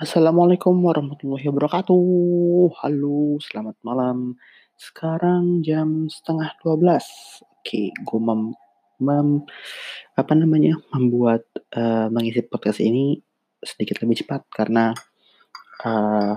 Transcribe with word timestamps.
Assalamualaikum 0.00 0.80
warahmatullahi 0.80 1.44
wabarakatuh. 1.52 2.72
Halo, 2.80 3.36
selamat 3.36 3.76
malam. 3.84 4.32
Sekarang 4.72 5.60
jam 5.60 6.08
setengah 6.08 6.56
12. 6.64 7.44
Oke, 7.44 7.92
gue 7.92 8.20
mem, 8.24 8.56
mem- 8.96 9.44
apa 10.16 10.32
namanya 10.32 10.80
membuat 10.96 11.44
eh, 11.76 12.08
mengisi 12.08 12.40
podcast 12.48 12.80
ini 12.80 13.20
sedikit 13.60 14.00
lebih 14.00 14.24
cepat 14.24 14.48
karena 14.48 14.96
eh, 15.84 16.32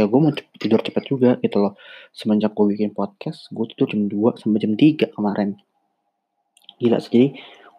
ya 0.00 0.08
gue 0.08 0.20
mau 0.24 0.32
tidur 0.56 0.80
cepat 0.80 1.04
juga 1.04 1.36
gitu 1.44 1.60
loh. 1.60 1.76
Semenjak 2.16 2.56
gue 2.56 2.64
bikin 2.72 2.96
podcast, 2.96 3.52
gue 3.52 3.76
tidur 3.76 3.92
jam 3.92 4.08
2 4.08 4.40
sampai 4.40 4.64
jam 4.64 4.72
3 4.72 5.12
kemarin. 5.12 5.60
Gila 6.80 6.96
sih, 6.96 7.12
jadi 7.12 7.28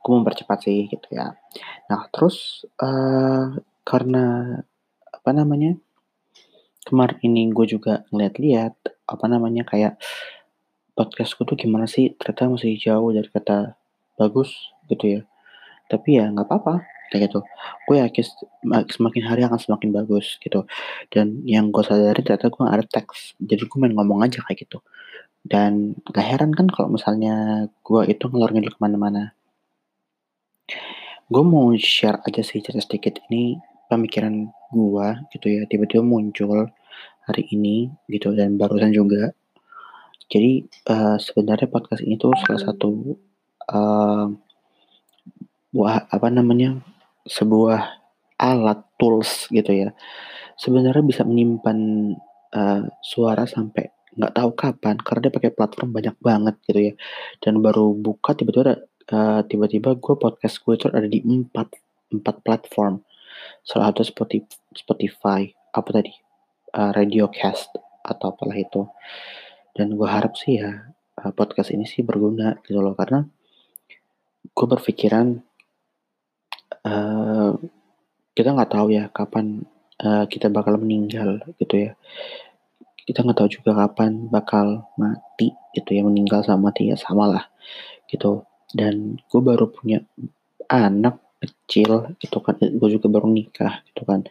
gue 0.06 0.12
mempercepat 0.14 0.62
sih 0.62 0.86
gitu 0.94 1.10
ya. 1.10 1.34
Nah, 1.90 2.06
terus 2.14 2.70
eh, 2.86 3.58
karena 3.82 4.26
apa 5.25 5.34
namanya 5.34 5.74
kemarin 6.86 7.18
ini 7.25 7.50
gue 7.50 7.65
juga 7.65 8.06
ngeliat-liat 8.14 8.78
apa 9.10 9.25
namanya 9.25 9.65
kayak 9.65 9.98
podcastku 10.93 11.50
tuh 11.50 11.57
gimana 11.57 11.89
sih 11.89 12.14
ternyata 12.14 12.54
masih 12.54 12.78
jauh 12.78 13.10
dari 13.10 13.25
kata 13.34 13.74
bagus 14.21 14.54
gitu 14.86 15.18
ya. 15.18 15.21
Tapi 15.89 16.21
ya 16.21 16.29
nggak 16.29 16.46
apa-apa 16.46 16.86
kayak 17.10 17.25
gitu. 17.25 17.42
Gue 17.89 18.06
yakin 18.06 18.21
sem- 18.21 18.86
semakin 18.93 19.24
hari 19.25 19.42
akan 19.50 19.57
semakin 19.57 19.89
bagus 19.98 20.38
gitu. 20.38 20.70
Dan 21.10 21.42
yang 21.42 21.73
gue 21.73 21.82
sadari 21.82 22.21
ternyata 22.21 22.54
gue 22.54 22.62
ada 22.62 22.86
teks 22.86 23.34
jadi 23.42 23.65
gue 23.65 23.78
main 23.82 23.98
ngomong 23.98 24.21
aja 24.21 24.46
kayak 24.46 24.70
gitu. 24.70 24.86
Dan 25.42 25.98
gak 26.06 26.21
heran 26.21 26.54
kan 26.54 26.70
kalau 26.70 26.93
misalnya 26.93 27.65
gue 27.82 28.01
itu 28.14 28.29
ngelor 28.29 28.54
ngidul 28.54 28.78
ke 28.78 28.82
mana-mana. 28.82 29.34
Gue 31.34 31.42
mau 31.42 31.73
share 31.82 32.22
aja 32.22 32.45
sih 32.45 32.62
cerita 32.62 32.86
sedikit 32.86 33.17
ini 33.34 33.58
pemikiran 33.89 34.50
gue 34.73 35.08
gitu 35.36 35.48
ya 35.48 35.62
tiba-tiba 35.70 36.03
muncul 36.03 36.70
hari 37.26 37.44
ini 37.52 37.90
gitu 38.09 38.34
dan 38.38 38.56
barusan 38.58 38.94
juga. 38.94 39.34
Jadi 40.30 40.66
eh, 40.66 41.18
sebenarnya 41.22 41.70
podcast 41.70 42.02
ini 42.02 42.18
tuh 42.18 42.34
salah 42.42 42.62
satu 42.62 43.18
eh, 43.70 44.26
buah 45.76 46.08
apa 46.08 46.28
namanya 46.32 46.80
sebuah 47.26 47.82
alat 48.40 48.80
tools 48.98 49.50
gitu 49.50 49.72
ya. 49.74 49.90
Sebenarnya 50.58 51.04
bisa 51.06 51.22
menyimpan 51.26 51.78
eh, 52.54 52.81
suara 53.02 53.46
sampai 53.50 53.90
nggak 54.16 54.34
tahu 54.38 54.50
kapan 54.56 54.96
karena 55.04 55.28
dia 55.28 55.34
pakai 55.34 55.52
platform 55.52 55.90
banyak 55.94 56.16
banget 56.22 56.56
gitu 56.70 56.80
ya. 56.92 56.94
Dan 57.42 57.62
baru 57.62 57.94
buka 57.98 58.38
tiba-tiba 58.38 58.64
ada 58.66 58.78
eh, 59.14 59.42
tiba-tiba 59.50 59.98
gue 59.98 60.16
podcast 60.18 60.56
gue 60.62 60.74
itu 60.78 60.86
ada 60.90 61.06
di 61.09 61.22
empat 61.22 61.68
empat 62.14 62.36
platform 62.46 63.02
salah 63.66 63.92
satu 63.92 64.04
Spotify, 64.76 65.50
apa 65.74 65.90
tadi? 65.90 66.14
Eh, 66.76 66.92
Radiocast 66.92 67.72
atau 68.06 68.36
apalah 68.36 68.58
itu. 68.60 68.86
Dan 69.76 69.96
gue 69.98 70.08
harap 70.08 70.38
sih 70.40 70.62
ya 70.62 70.92
eh, 71.20 71.32
podcast 71.34 71.74
ini 71.74 71.88
sih 71.88 72.06
berguna 72.06 72.60
gitu 72.64 72.80
loh 72.80 72.96
karena 72.96 73.26
gue 74.46 74.68
berpikiran 74.70 75.40
eh, 76.86 77.52
kita 78.36 78.50
nggak 78.52 78.72
tahu 78.72 78.88
ya 78.92 79.08
kapan 79.10 79.66
eh, 80.00 80.26
kita 80.30 80.48
bakal 80.54 80.78
meninggal 80.78 81.42
gitu 81.58 81.90
ya. 81.90 81.92
Kita 83.06 83.22
nggak 83.22 83.38
tahu 83.38 83.50
juga 83.52 83.72
kapan 83.86 84.28
bakal 84.30 84.90
mati 85.00 85.54
gitu 85.78 85.90
ya 85.96 86.02
meninggal 86.04 86.42
sama 86.46 86.72
mati 86.72 86.92
sama 87.00 87.26
lah 87.32 87.46
gitu. 88.12 88.44
Dan 88.76 89.18
gue 89.32 89.42
baru 89.42 89.72
punya 89.72 90.04
anak 90.68 91.25
kecil 91.41 92.16
gitu 92.17 92.38
kan 92.39 92.55
gue 92.59 92.89
juga 92.89 93.08
baru 93.11 93.28
nikah 93.30 93.83
gitu 93.91 94.03
kan. 94.08 94.23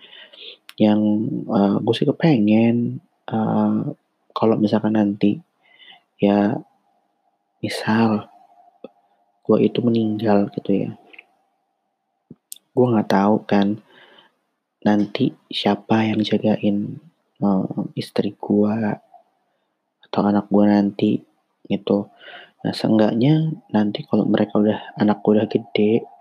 Yang 0.81 1.01
eh, 1.49 1.77
gue 1.81 1.95
sih 1.95 2.07
kepengen 2.09 2.77
eh, 3.31 3.81
kalau 4.35 4.55
misalkan 4.59 4.99
nanti 4.99 5.39
ya 6.19 6.59
misal 7.63 8.29
gue 9.45 9.59
itu 9.61 9.79
meninggal 9.85 10.49
gitu 10.57 10.71
ya. 10.89 10.91
Gue 12.75 12.87
nggak 12.91 13.11
tahu 13.11 13.45
kan 13.47 13.79
nanti 14.85 15.33
siapa 15.49 16.09
yang 16.09 16.21
jagain 16.25 16.99
eh, 17.41 17.83
istri 17.97 18.35
gue 18.35 18.77
atau 20.11 20.21
anak 20.25 20.47
gue 20.51 20.65
nanti 20.67 21.13
gitu. 21.69 22.09
Nah 22.65 22.73
seenggaknya 22.73 23.53
nanti 23.73 24.09
kalau 24.09 24.25
mereka 24.25 24.57
udah 24.57 24.97
anak 24.97 25.21
gue 25.21 25.33
udah 25.37 25.49
gede 25.49 26.14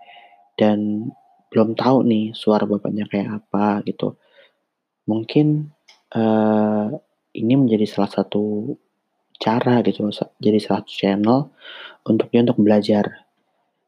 dan 0.58 1.10
belum 1.54 1.78
tahu 1.78 2.02
nih 2.02 2.34
suara 2.34 2.66
bapaknya 2.66 3.06
kayak 3.06 3.42
apa 3.42 3.86
gitu. 3.86 4.18
Mungkin 5.06 5.70
eh, 6.14 6.86
ini 7.38 7.54
menjadi 7.54 7.86
salah 7.86 8.10
satu 8.10 8.74
cara 9.38 9.82
gitu 9.82 10.08
jadi 10.38 10.58
salah 10.62 10.82
satu 10.82 10.90
channel 10.90 11.38
untuk 12.06 12.26
dia 12.34 12.42
untuk 12.42 12.58
belajar. 12.58 13.06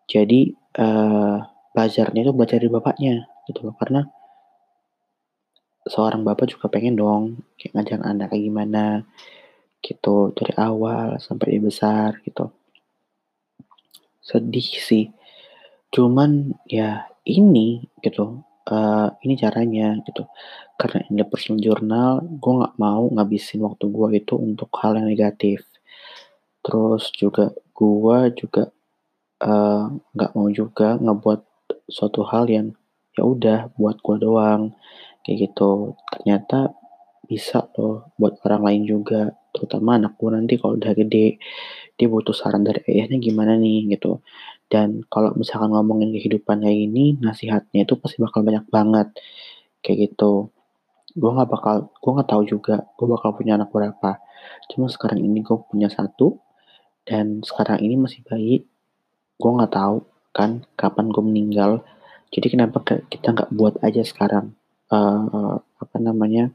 Jadi 0.06 0.54
eh, 0.54 1.36
belajarnya 1.74 2.20
itu 2.22 2.32
belajar 2.34 2.56
dari 2.62 2.70
bapaknya 2.70 3.14
gitu 3.50 3.66
loh. 3.66 3.74
Karena 3.74 4.06
seorang 5.86 6.22
bapak 6.26 6.50
juga 6.54 6.66
pengen 6.70 6.98
dong 6.98 7.24
kayak 7.58 7.72
ngajar 7.78 7.98
anak 8.02 8.34
kayak 8.34 8.42
gimana 8.42 8.84
gitu 9.82 10.34
dari 10.34 10.54
awal 10.58 11.18
sampai 11.22 11.58
dia 11.58 11.62
besar 11.62 12.10
gitu. 12.26 12.50
Sedih 14.22 14.66
sih 14.66 15.15
cuman 15.96 16.52
ya 16.68 17.08
ini 17.24 17.88
gitu. 18.04 18.44
Eh, 18.68 19.08
ini 19.24 19.34
caranya 19.40 19.96
gitu. 20.04 20.28
Karena 20.76 21.00
ini 21.08 21.22
personal 21.24 21.62
journal 21.64 22.12
gue 22.42 22.52
nggak 22.60 22.76
mau 22.76 23.08
ngabisin 23.14 23.64
waktu 23.64 23.84
gue 23.88 24.08
itu 24.20 24.34
untuk 24.36 24.68
hal 24.76 25.00
yang 25.00 25.08
negatif. 25.08 25.64
Terus 26.60 27.08
juga 27.16 27.54
gue 27.72 28.18
juga 28.36 28.62
eh, 29.40 29.84
nggak 30.14 30.30
mau 30.36 30.48
juga 30.52 30.88
ngebuat 31.00 31.40
suatu 31.88 32.20
hal 32.28 32.44
yang 32.52 32.68
ya 33.16 33.22
udah 33.24 33.58
buat 33.80 33.96
gue 34.04 34.16
doang. 34.20 34.62
Kayak 35.24 35.36
gitu. 35.50 35.96
Ternyata 36.12 36.76
bisa 37.26 37.66
loh 37.80 38.12
buat 38.20 38.36
orang 38.44 38.62
lain 38.68 38.82
juga. 38.84 39.32
Terutama 39.54 39.96
anak 39.96 40.20
gue 40.20 40.30
nanti 40.36 40.54
kalau 40.60 40.76
udah 40.76 40.92
gede 40.92 41.40
dia 41.96 42.08
butuh 42.12 42.36
saran 42.36 42.60
dari 42.60 42.84
ayahnya 42.92 43.16
gimana 43.16 43.56
nih 43.56 43.96
gitu 43.96 44.20
dan 44.66 45.06
kalau 45.06 45.30
misalkan 45.38 45.70
ngomongin 45.70 46.10
kehidupan 46.10 46.58
kayak 46.62 46.78
gini 46.90 47.14
nasihatnya 47.22 47.86
itu 47.86 47.94
pasti 47.98 48.18
bakal 48.18 48.42
banyak 48.42 48.66
banget. 48.66 49.08
Kayak 49.82 49.98
gitu. 50.12 50.50
Gue 51.14 51.30
nggak 51.32 51.50
bakal 51.50 51.74
gue 51.94 52.10
nggak 52.12 52.30
tahu 52.30 52.42
juga 52.44 52.74
gue 52.98 53.06
bakal 53.06 53.30
punya 53.38 53.54
anak 53.54 53.70
berapa. 53.70 54.18
Cuma 54.70 54.90
sekarang 54.90 55.22
ini 55.22 55.42
gue 55.46 55.56
punya 55.70 55.86
satu 55.86 56.42
dan 57.06 57.46
sekarang 57.46 57.78
ini 57.82 57.94
masih 57.94 58.26
bayi. 58.26 58.66
Gue 59.38 59.50
nggak 59.54 59.72
tahu 59.74 60.02
kan 60.34 60.66
kapan 60.74 61.06
gue 61.14 61.22
meninggal. 61.22 61.72
Jadi 62.34 62.46
kenapa 62.58 62.82
ke- 62.82 63.06
kita 63.06 63.32
nggak 63.32 63.50
buat 63.54 63.78
aja 63.86 64.02
sekarang? 64.02 64.50
Eh 64.90 65.56
apa 65.82 65.96
namanya? 66.02 66.50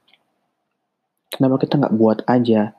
Kenapa 1.32 1.56
kita 1.64 1.80
nggak 1.80 1.96
buat 1.96 2.20
aja 2.28 2.76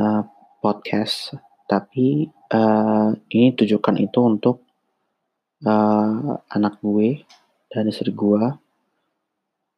eh, 0.00 0.22
podcast 0.64 1.36
tapi 1.66 2.30
eh, 2.30 3.08
ini 3.34 3.48
tujukan 3.58 3.96
itu 3.98 4.18
untuk 4.22 4.56
eh, 5.66 6.34
anak 6.56 6.80
gue 6.82 7.22
dan 7.70 7.84
istri 7.90 8.10
gue 8.14 8.42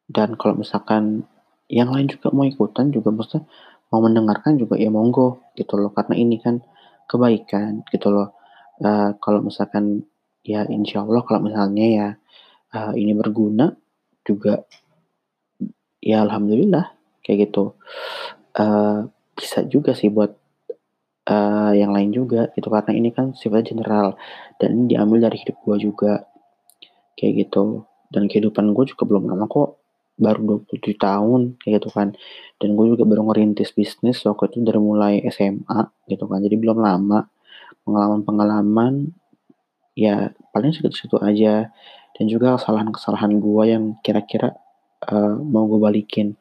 dan 0.09 0.33
kalau 0.41 0.57
misalkan 0.57 1.29
yang 1.69 1.93
lain 1.93 2.09
juga 2.09 2.33
mau 2.33 2.49
ikutan 2.49 2.89
juga 2.89 3.13
maksudnya 3.13 3.45
mau 3.93 4.01
mendengarkan 4.01 4.57
juga 4.57 4.77
ya 4.77 4.89
monggo 4.89 5.53
gitu 5.53 5.77
loh. 5.77 5.93
Karena 5.93 6.17
ini 6.17 6.41
kan 6.41 6.61
kebaikan 7.05 7.85
gitu 7.93 8.09
loh. 8.09 8.33
Eh, 8.81 9.13
kalau 9.21 9.45
misalkan 9.45 10.01
ya 10.41 10.65
insya 10.65 11.05
Allah 11.05 11.21
kalau 11.21 11.45
misalnya 11.45 11.85
ya 11.85 12.07
eh, 12.73 12.93
ini 12.97 13.13
berguna 13.13 13.69
juga 14.25 14.65
ya 16.01 16.25
alhamdulillah 16.25 16.89
kayak 17.21 17.49
gitu. 17.49 17.77
Eh, 18.57 18.99
bisa 19.37 19.61
juga 19.69 19.93
sih 19.93 20.09
buat 20.09 20.38
eh, 21.29 21.71
yang 21.77 21.91
lain 21.93 22.09
juga 22.09 22.49
gitu. 22.57 22.67
Karena 22.73 22.91
ini 22.97 23.09
kan 23.13 23.37
sifatnya 23.37 23.65
general 23.77 24.07
dan 24.57 24.69
ini 24.75 24.83
diambil 24.97 25.29
dari 25.29 25.37
hidup 25.41 25.57
gue 25.61 25.75
juga 25.77 26.25
kayak 27.17 27.33
gitu. 27.47 27.85
Dan 28.09 28.25
kehidupan 28.25 28.73
gue 28.73 28.85
juga 28.89 29.03
belum 29.05 29.29
lama 29.29 29.45
kok 29.45 29.77
baru 30.19 30.65
27 30.67 30.97
tahun 30.99 31.41
kayak 31.61 31.73
gitu 31.79 31.89
kan. 31.93 32.07
Dan 32.57 32.73
gue 32.73 32.85
juga 32.97 33.03
baru 33.05 33.29
ngerintis 33.29 33.71
bisnis 33.77 34.25
waktu 34.25 34.49
itu 34.51 34.57
dari 34.65 34.81
mulai 34.81 35.21
SMA 35.29 36.09
gitu 36.09 36.25
kan. 36.25 36.41
Jadi 36.41 36.55
belum 36.57 36.81
lama 36.81 37.29
pengalaman-pengalaman 37.85 39.13
ya 39.93 40.33
paling 40.51 40.73
segitu-segitu 40.73 41.21
aja. 41.21 41.69
Dan 42.17 42.25
juga 42.27 42.57
kesalahan-kesalahan 42.59 43.37
gue 43.39 43.63
yang 43.69 43.83
kira-kira 44.01 44.57
eh, 45.07 45.35
mau 45.39 45.69
gue 45.69 45.79
balikin 45.79 46.35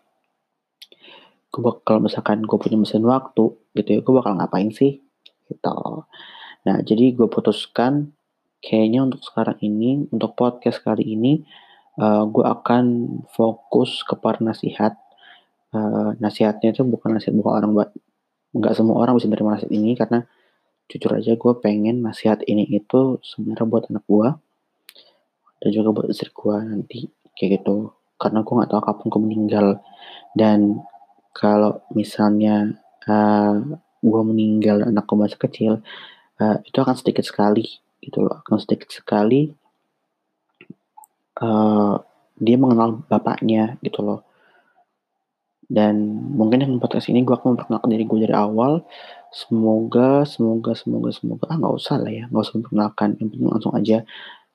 gue 1.59 1.65
bakal 1.67 1.83
kalau 1.83 2.01
misalkan 2.07 2.47
gue 2.47 2.55
punya 2.55 2.79
mesin 2.79 3.03
waktu 3.03 3.51
gitu 3.75 3.89
ya 3.91 3.99
gue 3.99 4.15
bakal 4.15 4.39
ngapain 4.39 4.71
sih? 4.71 5.03
Gitu. 5.51 5.79
Nah 6.63 6.77
jadi 6.87 7.19
gue 7.19 7.27
putuskan 7.27 8.15
kayaknya 8.63 9.03
untuk 9.11 9.27
sekarang 9.27 9.59
ini 9.59 10.07
untuk 10.15 10.39
podcast 10.39 10.79
kali 10.87 11.03
ini 11.19 11.43
uh, 11.99 12.23
gue 12.31 12.47
akan 12.47 12.85
fokus 13.35 14.07
kepada 14.07 14.39
nasihat. 14.39 14.95
Uh, 15.69 16.17
nasihatnya 16.23 16.73
itu 16.73 16.81
bukan 16.87 17.19
nasihat 17.19 17.35
bukan 17.35 17.53
orang 17.59 17.71
buat 17.75 17.91
nggak 18.57 18.73
semua 18.73 19.05
orang 19.05 19.19
bisa 19.19 19.29
menerima 19.29 19.51
nasihat 19.59 19.73
ini 19.75 19.93
karena 19.99 20.25
jujur 20.89 21.13
aja 21.13 21.37
gue 21.37 21.53
pengen 21.61 22.01
nasihat 22.01 22.41
ini 22.49 22.65
itu 22.71 23.21
sebenarnya 23.21 23.67
buat 23.69 23.85
anak 23.93 24.09
gue 24.09 24.29
dan 25.61 25.71
juga 25.75 25.89
buat 25.93 26.07
istri 26.09 26.31
gue 26.31 26.57
nanti 26.63 27.11
kayak 27.35 27.61
gitu. 27.61 27.93
Karena 28.17 28.47
gue 28.47 28.55
nggak 28.55 28.71
tahu 28.71 28.83
kapan 28.83 29.07
gue 29.11 29.21
meninggal 29.21 29.67
dan 30.39 30.81
kalau 31.39 31.87
misalnya 31.95 32.75
uh, 33.07 33.55
gue 34.03 34.23
meninggal 34.27 34.91
anak 34.91 35.07
gue 35.07 35.19
masih 35.19 35.39
kecil 35.39 35.73
uh, 36.43 36.57
itu 36.67 36.79
akan 36.83 36.99
sedikit 36.99 37.23
sekali 37.23 37.79
gitu 38.03 38.27
loh 38.27 38.43
akan 38.43 38.59
sedikit 38.59 38.91
sekali 38.91 39.55
uh, 41.43 41.95
dia 42.39 42.57
mengenal 42.59 43.03
bapaknya 43.07 43.79
gitu 43.83 44.03
loh. 44.03 44.23
Dan 45.69 46.01
mungkin 46.33 46.65
dengan 46.65 46.81
podcast 46.81 47.13
ini 47.13 47.21
gue 47.27 47.35
akan 47.35 47.55
memperkenalkan 47.59 47.91
diri 47.93 48.05
gue 48.09 48.19
dari 48.25 48.35
awal. 48.35 48.87
Semoga 49.29 50.25
semoga 50.25 50.73
semoga 50.73 51.13
semoga 51.13 51.45
ah 51.53 51.57
nggak 51.61 51.75
usah 51.77 52.01
lah 52.01 52.09
ya 52.09 52.25
nggak 52.33 52.41
usah 52.41 52.55
memperkenalkan 52.57 53.09
yang 53.21 53.29
penting 53.29 53.51
langsung 53.53 53.75
aja. 53.77 53.99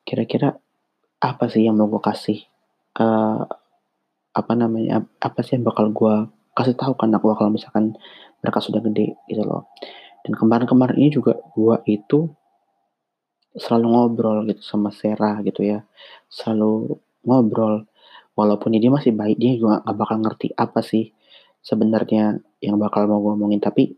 Kira-kira 0.01 0.57
apa 1.21 1.45
sih 1.47 1.69
yang 1.69 1.77
mau 1.77 1.87
gue 1.87 2.01
kasih 2.01 2.41
uh, 2.97 3.45
apa 4.33 4.53
namanya 4.57 5.05
apa 5.21 5.45
sih 5.45 5.61
yang 5.61 5.69
bakal 5.69 5.93
gue 5.93 6.15
kasih 6.53 6.77
tahu 6.77 6.93
kan 6.93 7.09
aku 7.13 7.33
kalau 7.33 7.49
misalkan 7.49 7.97
mereka 8.41 8.61
sudah 8.61 8.79
gede 8.85 9.17
gitu 9.25 9.41
loh. 9.41 9.73
Dan 10.23 10.37
kemarin-kemarin 10.37 10.95
ini 10.95 11.09
juga 11.11 11.35
gue 11.51 11.75
itu 11.89 12.29
selalu 13.53 13.87
ngobrol 13.91 14.37
gitu 14.49 14.61
sama 14.61 14.93
Sarah 14.93 15.41
gitu 15.41 15.65
ya. 15.65 15.83
Selalu 16.29 16.97
ngobrol. 17.25 17.85
Walaupun 18.33 18.73
dia 18.73 18.89
masih 18.89 19.13
baik 19.13 19.37
dia 19.37 19.53
juga 19.57 19.85
gak 19.85 19.93
bakal 19.93 20.17
ngerti 20.25 20.57
apa 20.57 20.81
sih 20.81 21.13
sebenarnya 21.61 22.41
yang 22.65 22.81
bakal 22.81 23.05
mau 23.05 23.21
gue 23.21 23.37
ngomongin 23.37 23.61
tapi 23.61 23.93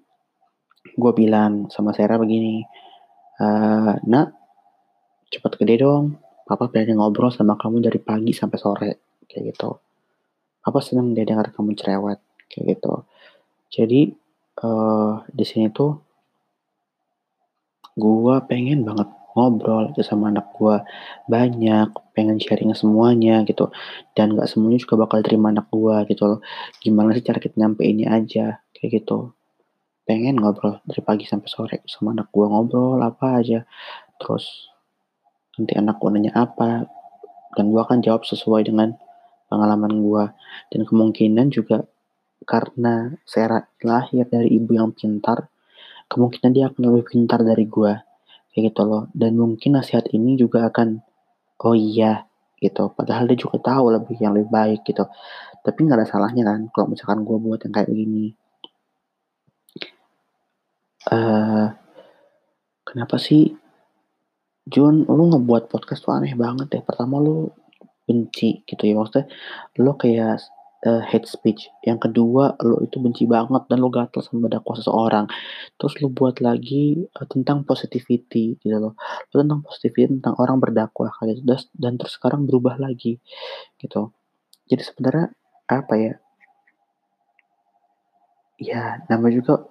gue 0.92 1.12
bilang 1.16 1.72
sama 1.72 1.96
Sarah 1.96 2.19
begini 2.19 2.68
e, 3.40 3.48
nak 4.07 4.28
cepat 5.31 5.56
gede 5.60 5.84
dong. 5.84 6.19
Papa 6.46 6.69
berani 6.69 6.94
ngobrol 6.94 7.34
sama 7.34 7.57
kamu 7.57 7.90
dari 7.90 7.98
pagi 7.98 8.36
sampai 8.36 8.57
sore. 8.60 8.92
Kayak 9.25 9.56
gitu. 9.56 9.72
Papa 10.62 10.80
seneng 10.84 11.16
dia 11.18 11.25
dengar 11.25 11.50
kamu 11.50 11.74
cerewet 11.74 12.25
kayak 12.51 12.77
gitu. 12.77 12.94
Jadi 13.71 14.01
uh, 14.63 15.24
di 15.27 15.45
sini 15.45 15.68
tuh 15.74 16.00
gue 17.95 18.36
pengen 18.47 18.83
banget 18.83 19.07
ngobrol 19.36 19.92
gitu 19.92 20.03
sama 20.03 20.31
anak 20.31 20.47
gue 20.56 20.80
banyak 21.27 21.92
pengen 22.15 22.39
sharing 22.39 22.71
semuanya 22.71 23.44
gitu. 23.44 23.71
Dan 24.15 24.39
gak 24.39 24.47
semuanya 24.47 24.80
juga 24.80 24.95
bakal 25.03 25.19
terima 25.21 25.51
anak 25.51 25.68
gue 25.68 25.95
gitu 26.12 26.24
loh. 26.24 26.39
Gimana 26.80 27.12
sih 27.12 27.24
cara 27.24 27.44
kita 27.44 27.59
nyampe 27.59 27.83
ini 27.83 28.07
aja? 28.07 28.63
Kayak 28.71 29.03
gitu. 29.03 29.36
Pengen 30.07 30.39
ngobrol 30.39 30.80
dari 30.88 31.01
pagi 31.03 31.25
sampai 31.27 31.50
sore 31.51 31.77
sama 31.83 32.15
anak 32.15 32.31
gue 32.31 32.45
ngobrol 32.47 33.00
apa 33.03 33.44
aja. 33.44 33.68
Terus 34.15 34.71
nanti 35.59 35.75
anak 35.75 36.00
gue 36.00 36.09
nanya 36.12 36.31
apa 36.36 36.88
dan 37.56 37.71
gue 37.71 37.80
akan 37.80 38.03
jawab 38.03 38.24
sesuai 38.27 38.68
dengan 38.68 38.95
pengalaman 39.47 40.03
gue 40.03 40.24
dan 40.71 40.81
kemungkinan 40.83 41.47
juga 41.51 41.88
karena 42.45 43.12
saya 43.25 43.68
lahir 43.83 44.30
dari 44.30 44.53
ibu 44.56 44.77
yang 44.77 44.94
pintar 44.94 45.50
kemungkinan 46.06 46.51
dia 46.53 46.65
akan 46.69 46.81
lebih 46.94 47.06
pintar 47.09 47.42
dari 47.42 47.65
gue 47.65 47.94
kayak 48.53 48.63
gitu 48.71 48.81
loh. 48.86 49.03
Dan 49.12 49.36
mungkin 49.36 49.75
nasihat 49.75 50.06
ini 50.13 50.38
juga 50.38 50.69
akan 50.69 51.01
oh 51.65 51.75
iya 51.75 52.24
gitu. 52.62 52.94
Padahal 52.94 53.25
dia 53.27 53.38
juga 53.42 53.57
tahu 53.59 53.92
lebih 53.92 54.15
yang 54.21 54.38
lebih 54.38 54.50
baik 54.53 54.81
gitu. 54.86 55.03
Tapi 55.65 55.80
nggak 55.81 56.06
ada 56.06 56.07
salahnya 56.07 56.45
kan 56.45 56.69
kalau 56.69 56.88
misalkan 56.94 57.25
gue 57.25 57.38
buat 57.42 57.59
yang 57.65 57.74
kayak 57.74 57.89
begini 57.89 58.38
uh, 61.12 61.68
kenapa 62.86 63.15
sih 63.21 63.53
Jun 64.65 65.06
lu 65.06 65.30
ngebuat 65.30 65.69
podcast 65.69 66.01
tuh 66.01 66.18
aneh 66.18 66.33
banget 66.33 66.74
ya 66.74 66.81
pertama 66.81 67.21
lu 67.21 67.53
benci 68.09 68.65
gitu 68.65 68.81
ya. 68.81 68.97
Maksudnya 68.97 69.30
lu 69.77 69.94
kayak 69.94 70.42
uh, 70.86 71.02
hate 71.02 71.26
speech. 71.26 71.68
Yang 71.82 72.10
kedua, 72.10 72.56
lo 72.62 72.80
itu 72.86 73.02
benci 73.02 73.26
banget 73.26 73.66
dan 73.68 73.82
lo 73.82 73.90
gatel 73.90 74.22
sama 74.22 74.48
dakwah 74.48 74.78
seseorang. 74.78 75.26
Terus 75.76 75.94
lo 76.00 76.08
buat 76.14 76.40
lagi 76.40 77.04
uh, 77.18 77.28
tentang 77.28 77.66
positivity 77.66 78.62
gitu 78.62 78.78
loh. 78.78 78.94
Lo 79.34 79.36
tentang 79.42 79.66
positivity 79.66 80.22
tentang 80.22 80.38
orang 80.38 80.62
berdakwah 80.62 81.10
kayak 81.18 81.42
gitu. 81.42 81.58
Dan 81.76 81.98
terus 81.98 82.16
sekarang 82.16 82.46
berubah 82.46 82.78
lagi 82.78 83.18
gitu. 83.82 84.14
Jadi 84.70 84.82
sebenarnya 84.86 85.28
apa 85.66 85.94
ya? 85.98 86.14
Ya, 88.56 89.04
nama 89.12 89.28
juga 89.28 89.68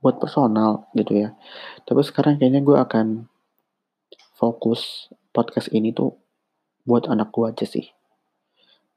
buat 0.00 0.16
personal 0.16 0.88
gitu 0.96 1.28
ya. 1.28 1.36
Tapi 1.84 2.00
sekarang 2.00 2.40
kayaknya 2.40 2.64
gue 2.64 2.78
akan 2.78 3.28
fokus 4.32 5.12
podcast 5.36 5.68
ini 5.76 5.92
tuh 5.92 6.16
buat 6.88 7.04
anak 7.04 7.28
gue 7.28 7.44
aja 7.44 7.66
sih. 7.68 7.92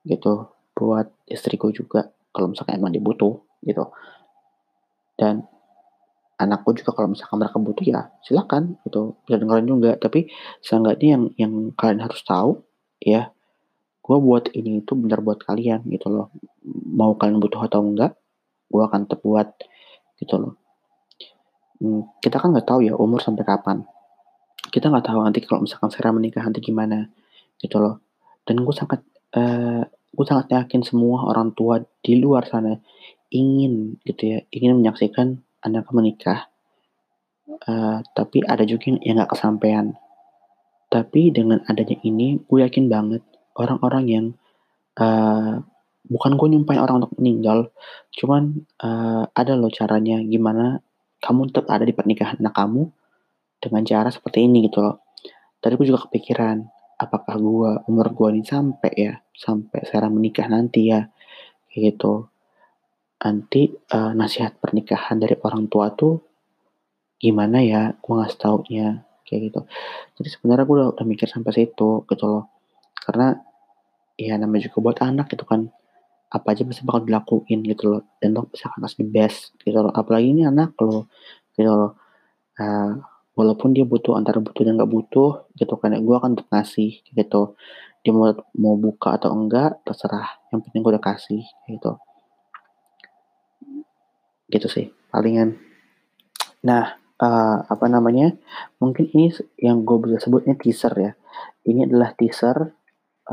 Gitu 0.07 0.53
buat 0.73 1.07
istriku 1.29 1.69
juga 1.69 2.09
kalau 2.33 2.51
misalkan 2.51 2.81
emang 2.81 2.93
dibutuh 2.93 3.41
gitu. 3.61 3.89
Dan 5.13 5.45
anakku 6.41 6.73
juga 6.75 6.91
kalau 6.97 7.13
misalkan 7.13 7.37
mereka 7.39 7.57
butuh 7.61 7.85
ya 7.85 8.01
silakan 8.25 8.77
gitu. 8.83 9.15
Bisa 9.23 9.37
dengerin 9.39 9.67
juga 9.69 9.91
tapi 9.95 10.27
seenggaknya 10.59 11.07
yang 11.17 11.23
yang 11.37 11.53
kalian 11.77 12.01
harus 12.03 12.21
tahu 12.25 12.65
ya 12.99 13.29
gue 14.03 14.17
buat 14.19 14.51
ini 14.51 14.83
itu 14.83 14.99
benar 14.99 15.23
buat 15.23 15.39
kalian 15.39 15.87
gitu 15.87 16.11
loh. 16.11 16.27
Mau 16.67 17.15
kalian 17.15 17.39
butuh 17.39 17.63
atau 17.63 17.79
enggak 17.85 18.17
gue 18.73 18.81
akan 18.81 19.05
tetap 19.05 19.21
buat 19.21 19.47
gitu 20.17 20.35
loh. 20.41 20.53
Hmm, 21.77 22.09
kita 22.19 22.41
kan 22.41 22.51
nggak 22.51 22.67
tahu 22.67 22.83
ya 22.83 22.97
umur 22.97 23.21
sampai 23.21 23.45
kapan. 23.45 23.85
Kita 24.73 24.89
nggak 24.89 25.05
tahu 25.05 25.19
nanti 25.21 25.39
kalau 25.45 25.63
misalkan 25.63 25.93
saya 25.93 26.09
menikah 26.09 26.41
nanti 26.41 26.59
gimana 26.59 27.07
gitu 27.61 27.77
loh. 27.77 28.01
Dan 28.43 28.65
gue 28.65 28.75
sangat 28.75 28.99
uh, 29.37 29.85
gue 30.13 30.25
sangat 30.29 30.53
yakin 30.53 30.85
semua 30.85 31.25
orang 31.25 31.57
tua 31.57 31.81
di 32.05 32.21
luar 32.21 32.45
sana 32.45 32.77
ingin 33.33 33.97
gitu 34.05 34.37
ya 34.37 34.39
ingin 34.53 34.77
menyaksikan 34.77 35.41
anak 35.65 35.89
menikah. 35.89 36.47
Uh, 37.65 37.99
tapi 38.13 38.45
ada 38.45 38.63
juga 38.63 38.93
yang 39.01 39.17
nggak 39.19 39.33
kesampaian. 39.33 39.97
Tapi 40.87 41.33
dengan 41.33 41.65
adanya 41.65 41.97
ini 42.05 42.37
gue 42.45 42.59
yakin 42.61 42.85
banget 42.85 43.25
orang-orang 43.57 44.05
yang 44.05 44.25
uh, 45.01 45.57
bukan 46.05 46.31
gue 46.37 46.47
nyumpain 46.53 46.77
orang 46.77 47.01
untuk 47.01 47.15
meninggal 47.17 47.71
cuman 48.13 48.67
uh, 48.83 49.25
ada 49.33 49.55
loh 49.55 49.71
caranya 49.71 50.19
gimana 50.19 50.83
kamu 51.23 51.49
tetap 51.49 51.71
ada 51.71 51.87
di 51.87 51.95
pernikahan 51.95 52.37
anak 52.43 52.53
kamu 52.53 52.91
dengan 53.63 53.81
cara 53.87 54.11
seperti 54.11 54.43
ini 54.45 54.67
gitu 54.67 54.83
loh. 54.83 55.01
Tadi 55.63 55.73
gue 55.79 55.87
juga 55.87 56.03
kepikiran 56.05 56.67
apakah 57.05 57.35
gue 57.37 57.71
umur 57.91 58.07
gue 58.15 58.27
ini 58.37 58.43
sampai 58.43 58.91
ya 58.95 59.13
sampai 59.33 59.83
saya 59.87 60.07
menikah 60.07 60.47
nanti 60.47 60.91
ya 60.91 61.05
kayak 61.69 61.81
gitu. 61.95 62.27
Nanti 63.23 63.71
uh, 63.71 64.11
nasihat 64.15 64.59
pernikahan 64.59 65.19
dari 65.19 65.35
orang 65.39 65.71
tua 65.71 65.91
tuh 65.95 66.19
gimana 67.19 67.63
ya 67.63 67.95
gue 67.95 68.13
nggak 68.13 68.35
taunya 68.39 69.03
kayak 69.23 69.41
gitu. 69.49 69.59
Jadi 70.19 70.29
sebenarnya 70.31 70.65
gue 70.67 70.75
udah, 70.79 70.89
udah 70.95 71.05
mikir 71.07 71.27
sampai 71.31 71.51
situ 71.55 72.03
gitu 72.07 72.25
loh. 72.27 72.51
Karena 72.93 73.35
ya 74.19 74.37
namanya 74.37 74.69
juga 74.69 74.77
buat 74.79 74.97
anak 75.01 75.31
gitu 75.33 75.47
kan 75.47 75.71
apa 76.33 76.47
aja 76.53 76.65
bisa 76.65 76.81
bakal 76.85 77.07
dilakuin 77.07 77.63
gitu 77.63 77.83
loh. 77.95 78.01
Dan 78.19 78.35
lo 78.35 78.47
bisa 78.51 78.69
kasih 78.73 79.03
the 79.03 79.07
best 79.07 79.55
gitu 79.63 79.79
loh. 79.79 79.93
Apalagi 79.95 80.35
ini 80.35 80.43
anak 80.43 80.75
lo 80.83 81.07
gitu 81.55 81.71
loh. 81.71 81.91
Uh, 82.53 83.01
walaupun 83.33 83.73
dia 83.73 83.85
butuh 83.85 84.13
antara 84.13 84.37
butuh 84.37 84.61
dan 84.61 84.77
nggak 84.77 84.91
butuh 84.93 85.49
gitu 85.57 85.73
kan 85.77 85.93
ya 85.93 85.99
gue 86.01 86.15
akan 86.15 86.37
tetap 86.37 86.49
ngasih 86.53 87.01
gitu. 87.13 87.57
Dia 88.03 88.11
mau 88.13 88.35
mau 88.57 88.75
buka 88.77 89.17
atau 89.17 89.33
enggak 89.33 89.81
terserah. 89.87 90.27
Yang 90.53 90.59
penting 90.69 90.79
gue 90.85 90.91
udah 90.93 91.03
kasih 91.03 91.43
gitu. 91.69 91.91
Gitu 94.49 94.67
sih 94.69 94.85
palingan. 95.09 95.57
Nah 96.61 96.93
uh, 97.17 97.57
apa 97.65 97.85
namanya 97.89 98.37
mungkin 98.77 99.09
ini 99.13 99.33
yang 99.57 99.81
gue 99.81 99.97
bisa 100.05 100.21
sebutnya 100.21 100.53
teaser 100.53 100.93
ya. 100.93 101.11
Ini 101.65 101.89
adalah 101.89 102.13
teaser 102.13 102.57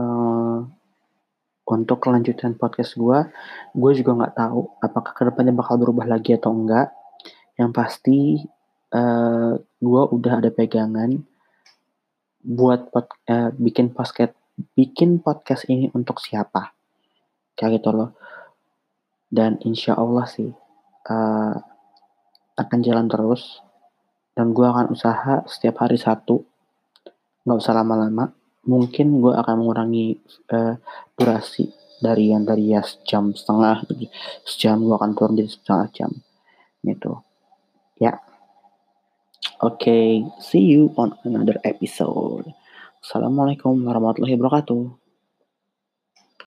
uh, 0.00 0.59
untuk 1.71 2.02
kelanjutan 2.02 2.59
podcast 2.59 2.99
gue 2.99 3.19
gue 3.76 3.92
juga 3.95 4.11
nggak 4.16 4.35
tahu 4.35 4.61
apakah 4.83 5.12
ke 5.14 5.23
depannya 5.28 5.54
bakal 5.54 5.76
berubah 5.76 6.09
lagi 6.09 6.40
atau 6.40 6.57
enggak. 6.57 6.88
Yang 7.61 7.71
pasti 7.76 8.19
uh, 8.97 9.61
gue 9.80 10.02
udah 10.12 10.44
ada 10.44 10.52
pegangan 10.52 11.25
buat 12.44 12.92
pod, 12.92 13.08
uh, 13.28 13.52
bikin 13.56 13.92
podcast 13.92 14.37
bikin 14.76 15.25
podcast 15.25 15.64
ini 15.72 15.88
untuk 15.96 16.20
siapa? 16.20 16.76
Kayak 17.56 17.80
gitu 17.80 17.90
loh. 17.96 18.10
Dan 19.30 19.56
insya 19.64 19.96
Allah 19.96 20.28
sih 20.28 20.52
uh, 21.08 21.54
akan 22.60 22.78
jalan 22.84 23.08
terus. 23.08 23.64
Dan 24.37 24.52
gue 24.56 24.64
akan 24.64 24.92
usaha 24.92 25.44
setiap 25.49 25.84
hari 25.84 25.96
satu 25.96 26.44
nggak 27.44 27.58
usah 27.60 27.76
lama-lama. 27.76 28.32
Mungkin 28.68 29.25
gue 29.25 29.32
akan 29.32 29.64
mengurangi 29.64 30.20
uh, 30.52 30.76
durasi 31.16 31.72
dari 32.00 32.32
yang 32.32 32.44
tadi 32.49 32.72
ya 32.72 32.80
jam 33.04 33.32
setengah 33.32 33.84
sejam 34.44 34.80
gue 34.84 34.96
akan 34.96 35.12
turun 35.16 35.40
jadi 35.40 35.50
setengah 35.50 35.88
jam. 35.92 36.10
Gitu. 36.84 37.12
Ya 38.00 38.20
okay, 39.60 40.24
see 40.40 40.64
you 40.64 40.92
on 40.96 41.12
another 41.24 41.60
episode. 41.64 42.48
Assalamualaikum 43.00 43.84
warahmatullahi 43.84 44.36
wabarakatuh 44.36 45.00